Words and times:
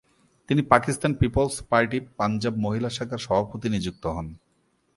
তিনি 0.49 0.61
Pakistan 0.61 1.11
Peoples 1.13 1.55
Party 1.69 1.97
Punjab 2.17 2.53
মহিলা 2.65 2.89
শাখার 2.89 3.21
সভাপতি 3.25 3.67
নিযুক্ত 3.69 4.03
হন। 4.15 4.27